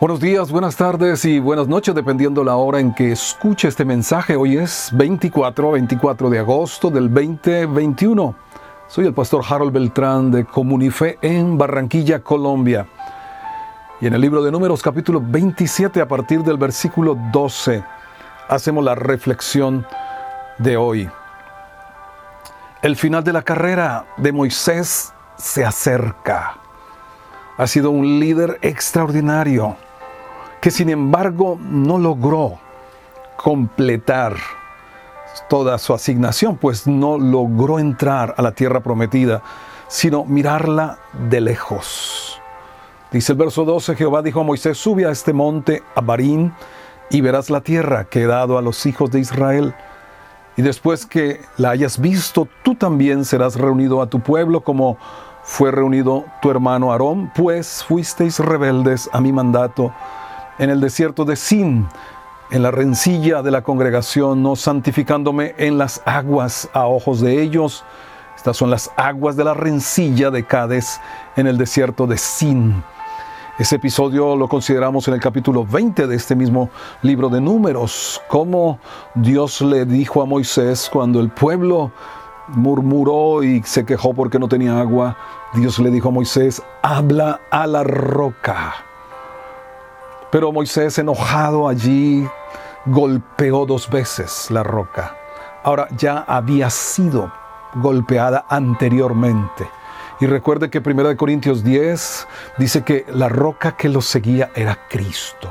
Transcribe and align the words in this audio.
Buenos 0.00 0.18
días, 0.18 0.50
buenas 0.50 0.76
tardes 0.76 1.26
y 1.26 1.40
buenas 1.40 1.68
noches, 1.68 1.94
dependiendo 1.94 2.42
la 2.42 2.56
hora 2.56 2.80
en 2.80 2.94
que 2.94 3.12
escuche 3.12 3.68
este 3.68 3.84
mensaje. 3.84 4.34
Hoy 4.34 4.56
es 4.56 4.88
24, 4.94 5.72
24 5.72 6.30
de 6.30 6.38
agosto 6.38 6.88
del 6.88 7.12
2021. 7.12 8.34
Soy 8.88 9.04
el 9.04 9.12
pastor 9.12 9.44
Harold 9.46 9.74
Beltrán 9.74 10.30
de 10.30 10.46
Comunife 10.46 11.18
en 11.20 11.58
Barranquilla, 11.58 12.20
Colombia. 12.20 12.86
Y 14.00 14.06
en 14.06 14.14
el 14.14 14.22
libro 14.22 14.42
de 14.42 14.50
Números, 14.50 14.82
capítulo 14.82 15.22
27, 15.22 16.00
a 16.00 16.08
partir 16.08 16.42
del 16.44 16.56
versículo 16.56 17.18
12, 17.30 17.84
hacemos 18.48 18.82
la 18.82 18.94
reflexión 18.94 19.86
de 20.56 20.78
hoy. 20.78 21.10
El 22.80 22.96
final 22.96 23.22
de 23.22 23.34
la 23.34 23.42
carrera 23.42 24.06
de 24.16 24.32
Moisés 24.32 25.12
se 25.36 25.62
acerca. 25.62 26.56
Ha 27.58 27.66
sido 27.66 27.90
un 27.90 28.18
líder 28.18 28.58
extraordinario 28.62 29.76
que 30.60 30.70
sin 30.70 30.90
embargo 30.90 31.58
no 31.60 31.98
logró 31.98 32.58
completar 33.36 34.36
toda 35.48 35.78
su 35.78 35.94
asignación, 35.94 36.56
pues 36.56 36.86
no 36.86 37.18
logró 37.18 37.78
entrar 37.78 38.34
a 38.36 38.42
la 38.42 38.52
tierra 38.52 38.80
prometida, 38.80 39.42
sino 39.88 40.24
mirarla 40.24 40.98
de 41.28 41.40
lejos. 41.40 42.40
Dice 43.10 43.32
el 43.32 43.38
verso 43.38 43.64
12, 43.64 43.96
Jehová 43.96 44.22
dijo 44.22 44.40
a 44.40 44.44
Moisés, 44.44 44.78
sube 44.78 45.06
a 45.06 45.10
este 45.10 45.32
monte, 45.32 45.82
a 45.94 46.00
Barín, 46.00 46.52
y 47.10 47.22
verás 47.22 47.50
la 47.50 47.62
tierra 47.62 48.04
que 48.04 48.22
he 48.22 48.26
dado 48.26 48.56
a 48.56 48.62
los 48.62 48.86
hijos 48.86 49.10
de 49.10 49.18
Israel. 49.18 49.74
Y 50.56 50.62
después 50.62 51.06
que 51.06 51.40
la 51.56 51.70
hayas 51.70 51.98
visto, 51.98 52.46
tú 52.62 52.74
también 52.74 53.24
serás 53.24 53.56
reunido 53.56 54.00
a 54.02 54.08
tu 54.08 54.20
pueblo 54.20 54.60
como 54.60 54.96
fue 55.42 55.72
reunido 55.72 56.24
tu 56.42 56.50
hermano 56.50 56.92
Aarón, 56.92 57.32
pues 57.34 57.82
fuisteis 57.82 58.38
rebeldes 58.38 59.08
a 59.12 59.20
mi 59.20 59.32
mandato 59.32 59.92
en 60.60 60.68
el 60.68 60.78
desierto 60.78 61.24
de 61.24 61.36
Sin, 61.36 61.88
en 62.50 62.62
la 62.62 62.70
rencilla 62.70 63.40
de 63.40 63.50
la 63.50 63.62
congregación, 63.62 64.42
no 64.42 64.56
santificándome 64.56 65.54
en 65.56 65.78
las 65.78 66.02
aguas 66.04 66.68
a 66.74 66.86
ojos 66.86 67.22
de 67.22 67.42
ellos. 67.42 67.82
Estas 68.36 68.58
son 68.58 68.68
las 68.70 68.90
aguas 68.96 69.36
de 69.36 69.44
la 69.44 69.54
rencilla 69.54 70.30
de 70.30 70.44
Cades 70.44 71.00
en 71.36 71.46
el 71.46 71.56
desierto 71.56 72.06
de 72.06 72.18
Sin. 72.18 72.84
Ese 73.58 73.76
episodio 73.76 74.36
lo 74.36 74.48
consideramos 74.48 75.08
en 75.08 75.14
el 75.14 75.20
capítulo 75.20 75.64
20 75.64 76.06
de 76.06 76.14
este 76.14 76.36
mismo 76.36 76.68
libro 77.00 77.30
de 77.30 77.40
números, 77.40 78.20
cómo 78.28 78.78
Dios 79.14 79.62
le 79.62 79.86
dijo 79.86 80.20
a 80.20 80.26
Moisés 80.26 80.90
cuando 80.92 81.20
el 81.20 81.30
pueblo 81.30 81.90
murmuró 82.48 83.42
y 83.42 83.62
se 83.62 83.86
quejó 83.86 84.12
porque 84.12 84.38
no 84.38 84.48
tenía 84.48 84.78
agua, 84.78 85.16
Dios 85.54 85.78
le 85.78 85.90
dijo 85.90 86.08
a 86.08 86.12
Moisés, 86.12 86.62
habla 86.82 87.40
a 87.50 87.66
la 87.66 87.82
roca. 87.82 88.89
Pero 90.30 90.52
Moisés, 90.52 90.98
enojado 90.98 91.66
allí, 91.68 92.26
golpeó 92.86 93.66
dos 93.66 93.90
veces 93.90 94.48
la 94.50 94.62
roca. 94.62 95.16
Ahora 95.64 95.88
ya 95.96 96.24
había 96.26 96.70
sido 96.70 97.32
golpeada 97.74 98.44
anteriormente. 98.48 99.68
Y 100.20 100.26
recuerde 100.26 100.70
que 100.70 100.78
1 100.78 101.16
Corintios 101.16 101.64
10 101.64 102.28
dice 102.58 102.82
que 102.84 103.06
la 103.12 103.28
roca 103.28 103.76
que 103.76 103.88
lo 103.88 104.00
seguía 104.00 104.50
era 104.54 104.78
Cristo. 104.88 105.50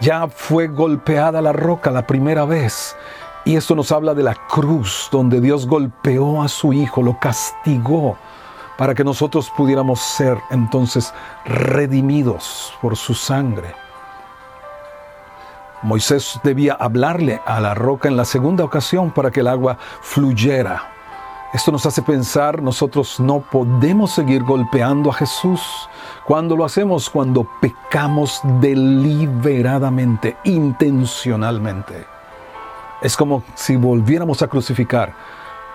Ya 0.00 0.28
fue 0.28 0.66
golpeada 0.66 1.40
la 1.40 1.52
roca 1.52 1.90
la 1.90 2.06
primera 2.06 2.44
vez. 2.44 2.96
Y 3.44 3.56
esto 3.56 3.74
nos 3.74 3.92
habla 3.92 4.12
de 4.12 4.22
la 4.22 4.34
cruz, 4.34 5.08
donde 5.10 5.40
Dios 5.40 5.66
golpeó 5.66 6.42
a 6.42 6.48
su 6.48 6.72
Hijo, 6.72 7.02
lo 7.02 7.18
castigó 7.18 8.18
para 8.80 8.94
que 8.94 9.04
nosotros 9.04 9.52
pudiéramos 9.54 10.00
ser 10.00 10.38
entonces 10.50 11.12
redimidos 11.44 12.72
por 12.80 12.96
su 12.96 13.12
sangre. 13.12 13.74
Moisés 15.82 16.40
debía 16.42 16.78
hablarle 16.80 17.42
a 17.44 17.60
la 17.60 17.74
roca 17.74 18.08
en 18.08 18.16
la 18.16 18.24
segunda 18.24 18.64
ocasión 18.64 19.10
para 19.10 19.30
que 19.30 19.40
el 19.40 19.48
agua 19.48 19.76
fluyera. 20.00 20.94
Esto 21.52 21.70
nos 21.70 21.84
hace 21.84 22.00
pensar, 22.00 22.62
nosotros 22.62 23.20
no 23.20 23.40
podemos 23.40 24.12
seguir 24.12 24.44
golpeando 24.44 25.10
a 25.10 25.14
Jesús. 25.14 25.60
Cuando 26.24 26.56
lo 26.56 26.64
hacemos, 26.64 27.10
cuando 27.10 27.46
pecamos 27.60 28.40
deliberadamente, 28.62 30.38
intencionalmente. 30.44 32.06
Es 33.02 33.14
como 33.14 33.42
si 33.54 33.76
volviéramos 33.76 34.40
a 34.40 34.48
crucificar 34.48 35.12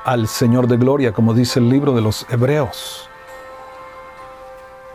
al 0.06 0.28
Señor 0.28 0.68
de 0.68 0.78
Gloria, 0.78 1.12
como 1.12 1.34
dice 1.34 1.60
el 1.60 1.68
libro 1.68 1.94
de 1.94 2.02
los 2.02 2.28
Hebreos. 2.30 3.10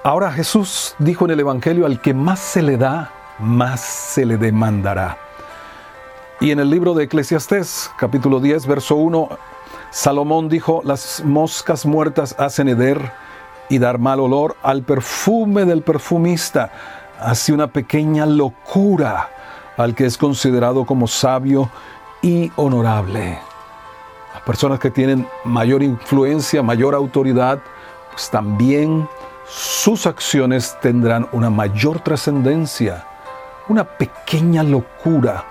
Ahora 0.05 0.31
Jesús 0.31 0.95
dijo 1.01 1.25
en 1.25 1.33
el 1.33 1.41
Evangelio, 1.41 1.85
al 1.85 2.01
que 2.01 2.15
más 2.15 2.39
se 2.39 2.63
le 2.63 2.77
da, 2.77 3.11
más 3.41 3.81
se 3.81 4.25
le 4.25 4.39
demandará. 4.39 5.19
Y 6.41 6.53
en 6.53 6.61
el 6.61 6.71
libro 6.71 6.95
de 6.95 7.05
Eclesiastés, 7.05 7.91
capítulo 7.99 8.39
10, 8.39 8.67
verso 8.67 8.95
1, 8.95 9.29
Salomón 9.91 10.49
dijo, 10.49 10.81
las 10.85 11.23
moscas 11.25 11.85
muertas 11.85 12.37
hacen 12.39 12.69
heder 12.69 13.13
y 13.69 13.79
dar 13.79 13.99
mal 13.99 14.21
olor 14.21 14.57
al 14.63 14.83
perfume 14.83 15.65
del 15.65 15.83
perfumista, 15.83 16.73
hace 17.21 17.53
una 17.53 17.67
pequeña 17.67 18.27
locura 18.27 19.29
al 19.77 19.95
que 19.97 20.07
es 20.07 20.17
considerado 20.17 20.87
como 20.87 21.09
sabio 21.09 21.69
y 22.23 22.53
honorable 22.55 23.50
personas 24.45 24.79
que 24.79 24.91
tienen 24.91 25.27
mayor 25.45 25.83
influencia, 25.83 26.63
mayor 26.63 26.95
autoridad, 26.95 27.61
pues 28.13 28.31
también 28.31 29.09
sus 29.47 30.07
acciones 30.07 30.77
tendrán 30.81 31.29
una 31.33 31.51
mayor 31.51 32.01
trascendencia, 32.01 33.05
una 33.69 33.85
pequeña 33.85 34.63
locura, 34.63 35.45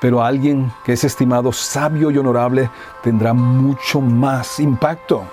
pero 0.00 0.22
alguien 0.22 0.72
que 0.84 0.92
es 0.92 1.04
estimado 1.04 1.52
sabio 1.52 2.10
y 2.10 2.18
honorable 2.18 2.70
tendrá 3.02 3.32
mucho 3.32 4.00
más 4.00 4.60
impacto 4.60 5.24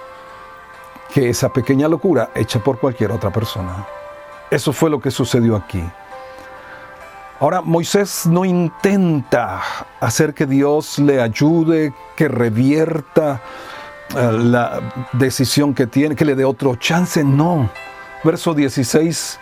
que 1.13 1.29
esa 1.29 1.49
pequeña 1.49 1.87
locura 1.87 2.31
hecha 2.33 2.59
por 2.59 2.79
cualquier 2.79 3.11
otra 3.11 3.31
persona. 3.31 3.85
Eso 4.49 4.73
fue 4.73 4.89
lo 4.89 4.99
que 4.99 5.11
sucedió 5.11 5.55
aquí. 5.55 5.83
Ahora, 7.43 7.59
Moisés 7.59 8.25
no 8.25 8.45
intenta 8.45 9.61
hacer 9.99 10.33
que 10.33 10.45
Dios 10.45 10.97
le 10.97 11.21
ayude, 11.21 11.93
que 12.15 12.29
revierta 12.29 13.41
eh, 14.15 14.31
la 14.31 14.79
decisión 15.11 15.73
que 15.73 15.85
tiene, 15.85 16.15
que 16.15 16.23
le 16.23 16.35
dé 16.35 16.45
otro 16.45 16.77
chance. 16.77 17.21
No. 17.21 17.69
Verso 18.23 18.53
16. 18.53 19.41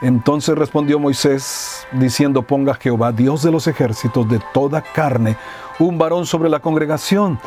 Entonces 0.00 0.56
respondió 0.56 0.98
Moisés 0.98 1.86
diciendo, 1.92 2.40
ponga 2.40 2.72
Jehová, 2.72 3.12
Dios 3.12 3.42
de 3.42 3.52
los 3.52 3.66
ejércitos, 3.66 4.26
de 4.30 4.40
toda 4.54 4.80
carne, 4.80 5.36
un 5.78 5.98
varón 5.98 6.24
sobre 6.24 6.48
la 6.48 6.60
congregación, 6.60 7.38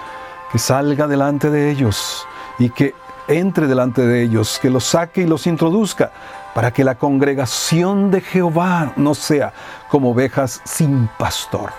que 0.51 0.59
salga 0.59 1.07
delante 1.07 1.49
de 1.49 1.71
ellos 1.71 2.27
y 2.59 2.69
que 2.69 2.93
entre 3.27 3.65
delante 3.65 4.05
de 4.05 4.21
ellos, 4.21 4.59
que 4.61 4.69
los 4.69 4.83
saque 4.83 5.21
y 5.21 5.25
los 5.25 5.47
introduzca 5.47 6.11
para 6.53 6.71
que 6.71 6.83
la 6.83 6.95
congregación 6.95 8.11
de 8.11 8.21
Jehová 8.21 8.93
no 8.95 9.13
sea 9.13 9.53
como 9.89 10.11
ovejas 10.11 10.61
sin 10.65 11.09
pastor. 11.17 11.71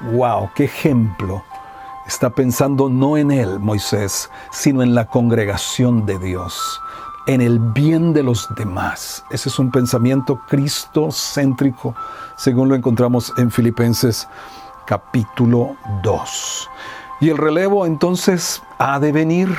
¡Wow! 0.00 0.50
¡Qué 0.54 0.64
ejemplo! 0.64 1.44
Está 2.06 2.30
pensando 2.30 2.88
no 2.88 3.16
en 3.16 3.30
él, 3.30 3.60
Moisés, 3.60 4.30
sino 4.50 4.82
en 4.82 4.94
la 4.94 5.06
congregación 5.06 6.06
de 6.06 6.18
Dios, 6.18 6.80
en 7.26 7.40
el 7.40 7.58
bien 7.58 8.12
de 8.12 8.22
los 8.22 8.48
demás. 8.56 9.24
Ese 9.30 9.48
es 9.48 9.58
un 9.58 9.70
pensamiento 9.70 10.40
cristocéntrico, 10.48 11.94
según 12.36 12.68
lo 12.68 12.74
encontramos 12.74 13.32
en 13.36 13.50
Filipenses 13.50 14.26
capítulo 14.86 15.76
2. 16.02 16.68
Y 17.20 17.28
el 17.28 17.38
relevo 17.38 17.86
entonces 17.86 18.62
ha 18.78 18.98
de 18.98 19.12
venir 19.12 19.54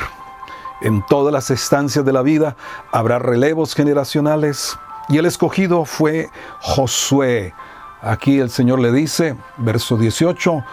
en 0.81 1.06
todas 1.06 1.34
las 1.34 1.52
estancias 1.52 2.03
de 2.03 2.14
la 2.14 2.22
vida 2.22 2.56
habrá 2.92 3.19
relevos 3.19 3.75
generacionales 3.75 4.78
y 5.09 5.18
el 5.18 5.25
escogido 5.25 5.86
fue 5.86 6.30
Josué. 6.60 7.54
Aquí 8.01 8.39
el 8.39 8.50
Señor 8.50 8.80
le 8.80 8.92
dice, 8.92 9.36
verso 9.57 9.98
18, 9.98 10.63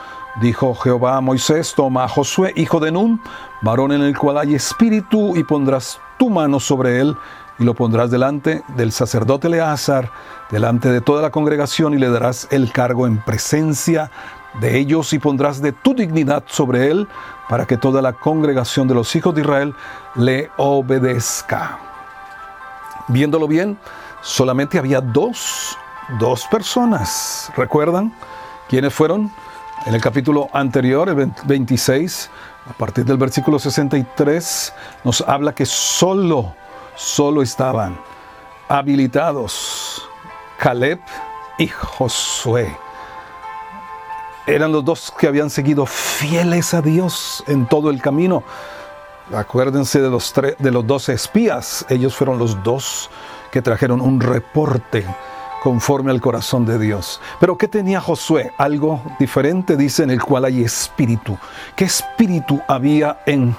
dijo 0.40 0.74
Jehová 0.74 1.16
a 1.16 1.20
Moisés, 1.20 1.74
toma 1.74 2.04
a 2.04 2.08
Josué, 2.08 2.52
hijo 2.56 2.80
de 2.80 2.92
Nun, 2.92 3.20
varón 3.62 3.92
en 3.92 4.02
el 4.02 4.16
cual 4.16 4.38
hay 4.38 4.54
espíritu, 4.54 5.36
y 5.36 5.44
pondrás 5.44 6.00
tu 6.18 6.30
mano 6.30 6.60
sobre 6.60 7.00
él, 7.00 7.16
y 7.58 7.64
lo 7.64 7.74
pondrás 7.74 8.10
delante 8.10 8.62
del 8.76 8.92
sacerdote 8.92 9.48
Eleazar, 9.48 10.10
delante 10.50 10.88
de 10.88 11.00
toda 11.00 11.22
la 11.22 11.30
congregación, 11.30 11.92
y 11.94 11.98
le 11.98 12.08
darás 12.08 12.46
el 12.50 12.72
cargo 12.72 13.06
en 13.06 13.18
presencia 13.18 14.10
de 14.54 14.78
ellos, 14.78 15.12
y 15.12 15.18
pondrás 15.18 15.60
de 15.60 15.72
tu 15.72 15.94
dignidad 15.94 16.42
sobre 16.46 16.90
él, 16.90 17.08
para 17.48 17.66
que 17.66 17.76
toda 17.76 18.02
la 18.02 18.12
congregación 18.12 18.88
de 18.88 18.94
los 18.94 19.14
hijos 19.16 19.34
de 19.34 19.42
Israel 19.42 19.74
le 20.14 20.50
obedezca. 20.56 21.78
Viéndolo 23.08 23.48
bien, 23.48 23.78
solamente 24.20 24.78
había 24.78 25.00
dos, 25.00 25.78
dos 26.18 26.46
personas. 26.46 27.50
¿Recuerdan 27.56 28.14
quiénes 28.68 28.92
fueron? 28.92 29.30
En 29.86 29.94
el 29.94 30.00
capítulo 30.00 30.48
anterior, 30.52 31.08
el 31.08 31.32
26, 31.44 32.30
a 32.68 32.72
partir 32.72 33.04
del 33.04 33.16
versículo 33.16 33.58
63, 33.58 34.74
nos 35.04 35.20
habla 35.22 35.54
que 35.54 35.64
solo, 35.64 36.54
solo 36.96 37.42
estaban 37.42 37.98
habilitados 38.68 40.02
Caleb 40.58 41.00
y 41.58 41.68
Josué. 41.68 42.87
Eran 44.48 44.72
los 44.72 44.82
dos 44.82 45.12
que 45.18 45.26
habían 45.26 45.50
seguido 45.50 45.84
fieles 45.84 46.72
a 46.72 46.80
Dios 46.80 47.44
en 47.48 47.66
todo 47.66 47.90
el 47.90 48.00
camino. 48.00 48.42
Acuérdense 49.30 50.00
de 50.00 50.08
los, 50.08 50.32
de 50.58 50.70
los 50.70 50.86
dos 50.86 51.10
espías. 51.10 51.84
Ellos 51.90 52.16
fueron 52.16 52.38
los 52.38 52.62
dos 52.62 53.10
que 53.52 53.60
trajeron 53.60 54.00
un 54.00 54.22
reporte 54.22 55.04
conforme 55.62 56.12
al 56.12 56.22
corazón 56.22 56.64
de 56.64 56.78
Dios. 56.78 57.20
Pero 57.38 57.58
¿qué 57.58 57.68
tenía 57.68 58.00
Josué? 58.00 58.50
Algo 58.56 59.02
diferente, 59.18 59.76
dice, 59.76 60.04
en 60.04 60.10
el 60.10 60.22
cual 60.22 60.46
hay 60.46 60.62
espíritu. 60.62 61.36
¿Qué 61.76 61.84
espíritu 61.84 62.58
había 62.68 63.20
en 63.26 63.54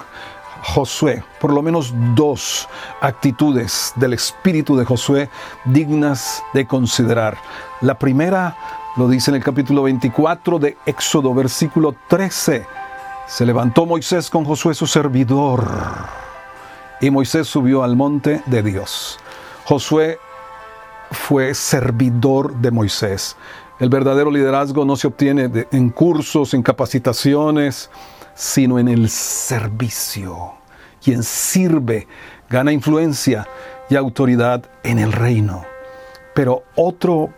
Josué? 0.62 1.22
Por 1.40 1.52
lo 1.52 1.62
menos 1.62 1.92
dos 2.14 2.68
actitudes 3.00 3.92
del 3.96 4.14
espíritu 4.14 4.76
de 4.76 4.84
Josué 4.84 5.30
dignas 5.64 6.42
de 6.52 6.66
considerar. 6.66 7.38
La 7.80 7.98
primera 7.98 8.56
lo 8.96 9.08
dice 9.08 9.30
en 9.30 9.36
el 9.36 9.44
capítulo 9.44 9.84
24 9.84 10.58
de 10.58 10.76
Éxodo, 10.86 11.32
versículo 11.34 11.94
13. 12.08 12.66
Se 13.26 13.46
levantó 13.46 13.86
Moisés 13.86 14.28
con 14.28 14.44
Josué 14.44 14.74
su 14.74 14.86
servidor 14.86 15.64
y 17.00 17.10
Moisés 17.10 17.46
subió 17.46 17.82
al 17.82 17.96
monte 17.96 18.42
de 18.46 18.62
Dios. 18.62 19.18
Josué 19.64 20.18
fue 21.12 21.54
servidor 21.54 22.54
de 22.56 22.70
Moisés. 22.70 23.36
El 23.78 23.88
verdadero 23.88 24.30
liderazgo 24.30 24.84
no 24.84 24.96
se 24.96 25.06
obtiene 25.06 25.50
en 25.72 25.90
cursos, 25.90 26.52
en 26.52 26.62
capacitaciones, 26.62 27.90
sino 28.34 28.78
en 28.78 28.88
el 28.88 29.08
servicio. 29.08 30.54
Quien 31.02 31.22
sirve 31.22 32.06
gana 32.48 32.72
influencia 32.72 33.46
y 33.88 33.96
autoridad 33.96 34.64
en 34.82 34.98
el 34.98 35.12
reino. 35.12 35.64
Pero 36.34 36.64
otro 36.76 37.30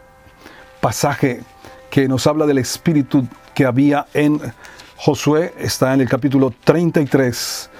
pasaje 0.81 1.43
que 1.91 2.09
nos 2.09 2.27
habla 2.27 2.47
del 2.47 2.59
espíritu 2.59 3.27
que 3.55 3.65
había 3.65 4.07
en 4.15 4.41
Josué 4.97 5.55
está 5.59 5.95
en 5.95 6.01
el 6.01 6.09
capítulo 6.09 6.53
33 6.65 7.71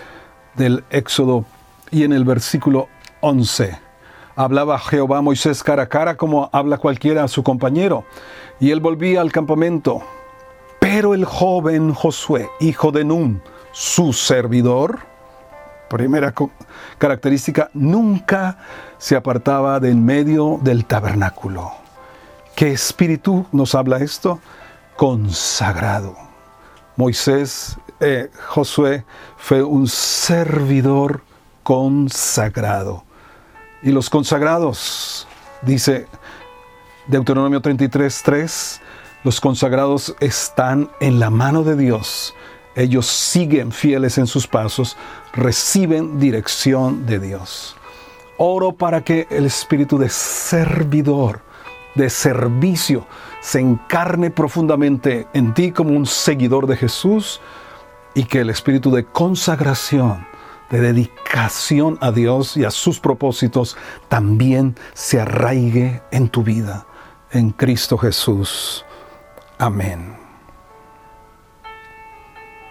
del 0.55 0.85
Éxodo 0.91 1.45
y 1.91 2.05
en 2.05 2.13
el 2.13 2.25
versículo 2.25 2.89
11 3.21 3.93
hablaba 4.37 4.79
Jehová 4.79 5.19
a 5.19 5.23
Moisés 5.23 5.63
cara 5.63 5.85
a 5.85 5.89
cara 5.89 6.17
como 6.17 6.49
habla 6.53 6.79
cualquiera 6.79 7.25
a 7.25 7.29
su 7.29 7.43
compañero. 7.43 8.05
Y 8.61 8.71
él 8.71 8.81
volvía 8.81 9.21
al 9.21 9.33
campamento. 9.33 10.03
Pero 10.95 11.15
el 11.15 11.25
joven 11.25 11.95
Josué, 11.95 12.51
hijo 12.61 12.93
de 12.93 13.03
Nun, 13.03 13.43
su 13.73 14.13
servidor, 14.13 14.99
primera 15.89 16.35
característica, 16.99 17.71
nunca 17.73 18.59
se 18.99 19.17
apartaba 19.17 19.81
de 19.81 19.89
en 19.89 20.05
medio 20.05 20.61
del 20.61 20.85
tabernáculo. 20.85 21.73
¿Qué 22.55 22.73
espíritu 22.73 23.47
nos 23.53 23.75
habla 23.75 24.01
esto? 24.01 24.39
Consagrado. 24.95 26.15
Moisés, 26.97 27.79
eh, 27.99 28.31
Josué 28.49 29.07
fue 29.39 29.63
un 29.63 29.89
servidor 29.89 31.23
consagrado. 31.63 33.03
Y 33.83 33.93
los 33.93 34.11
consagrados, 34.11 35.27
dice 35.63 36.07
Deuteronomio 37.07 37.63
33, 37.63 38.23
3, 38.23 38.81
los 39.25 39.41
consagrados 39.41 40.15
están 40.21 40.91
en 41.01 41.21
la 41.21 41.31
mano 41.31 41.63
de 41.63 41.77
Dios. 41.77 42.35
Ellos 42.75 43.07
siguen 43.07 43.73
fieles 43.73 44.19
en 44.19 44.27
sus 44.27 44.47
pasos, 44.47 44.97
reciben 45.33 46.19
dirección 46.19 47.07
de 47.07 47.19
Dios. 47.19 47.77
Oro 48.39 48.73
para 48.73 49.05
que 49.05 49.27
el 49.31 49.47
espíritu 49.47 49.99
de 49.99 50.09
servidor, 50.09 51.41
de 51.95 52.09
servicio, 52.11 53.07
se 53.41 53.61
encarne 53.61 54.31
profundamente 54.31 55.27
en 55.35 55.53
ti 55.55 55.73
como 55.73 55.91
un 55.91 56.07
seguidor 56.07 56.67
de 56.67 56.77
Jesús 56.77 57.41
y 58.15 58.25
que 58.25 58.41
el 58.41 58.51
espíritu 58.51 58.91
de 58.91 59.05
consagración 59.05 60.27
de 60.73 60.81
dedicación 60.81 61.99
a 62.01 62.11
Dios 62.11 62.57
y 62.57 62.65
a 62.65 62.71
sus 62.71 62.99
propósitos 62.99 63.77
también 64.09 64.75
se 64.95 65.21
arraigue 65.21 66.03
en 66.11 66.31
tu 66.31 66.43
vida, 66.43 66.87
en 67.31 67.51
Cristo 67.51 67.99
Jesús. 67.99 68.85
Amen. 69.63 70.22